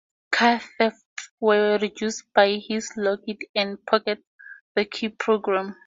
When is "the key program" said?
4.73-5.75